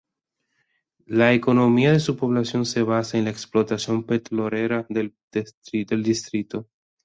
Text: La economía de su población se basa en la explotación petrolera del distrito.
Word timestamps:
La 1.05 1.31
economía 1.33 1.91
de 1.91 1.99
su 1.99 2.17
población 2.17 2.65
se 2.65 2.81
basa 2.81 3.19
en 3.19 3.25
la 3.25 3.29
explotación 3.29 4.03
petrolera 4.03 4.87
del 4.89 5.15
distrito. 5.31 6.67